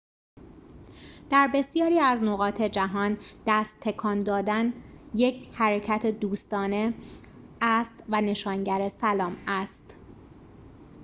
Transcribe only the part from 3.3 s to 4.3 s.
دست تکان